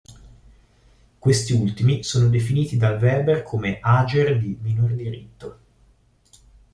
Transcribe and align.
Questi 1.19 1.53
ultimi 1.53 2.01
sono 2.03 2.27
definiti 2.27 2.75
dal 2.75 2.99
Weber 2.99 3.43
come 3.43 3.77
ager 3.79 4.39
di 4.39 4.57
"minor 4.59 4.93
diritto". 4.93 5.59